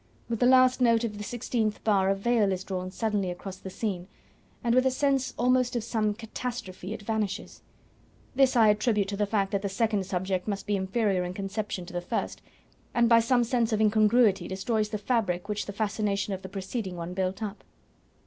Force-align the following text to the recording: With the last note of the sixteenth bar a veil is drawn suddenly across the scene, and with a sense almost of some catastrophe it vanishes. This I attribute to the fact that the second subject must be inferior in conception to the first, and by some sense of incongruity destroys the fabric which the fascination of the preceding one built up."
With 0.29 0.39
the 0.39 0.47
last 0.47 0.81
note 0.81 1.03
of 1.03 1.19
the 1.19 1.23
sixteenth 1.23 1.83
bar 1.83 2.09
a 2.09 2.15
veil 2.15 2.51
is 2.51 2.63
drawn 2.63 2.89
suddenly 2.89 3.29
across 3.29 3.57
the 3.57 3.69
scene, 3.69 4.07
and 4.63 4.73
with 4.73 4.87
a 4.87 4.89
sense 4.89 5.35
almost 5.37 5.75
of 5.75 5.83
some 5.83 6.15
catastrophe 6.15 6.91
it 6.91 7.03
vanishes. 7.03 7.61
This 8.33 8.55
I 8.55 8.69
attribute 8.69 9.09
to 9.09 9.15
the 9.15 9.27
fact 9.27 9.51
that 9.51 9.61
the 9.61 9.69
second 9.69 10.07
subject 10.07 10.47
must 10.47 10.65
be 10.65 10.75
inferior 10.75 11.23
in 11.23 11.35
conception 11.35 11.85
to 11.85 11.93
the 11.93 12.01
first, 12.01 12.41
and 12.95 13.07
by 13.07 13.19
some 13.19 13.43
sense 13.43 13.71
of 13.73 13.79
incongruity 13.79 14.47
destroys 14.47 14.89
the 14.89 14.97
fabric 14.97 15.47
which 15.47 15.67
the 15.67 15.71
fascination 15.71 16.33
of 16.33 16.41
the 16.41 16.49
preceding 16.49 16.95
one 16.95 17.13
built 17.13 17.43
up." 17.43 17.63